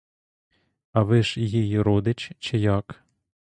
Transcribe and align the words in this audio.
А 0.93 1.03
ви 1.03 1.23
ж 1.23 1.41
їй 1.41 1.81
родич, 1.81 2.31
чи 2.39 2.57
як? 2.57 3.03